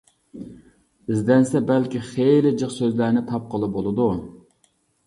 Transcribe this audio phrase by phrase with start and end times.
[1.15, 4.13] ئىزدەنسە، بەلكىم خىلى جىق سۆزلەرنى تاپقىلى بولىدۇ.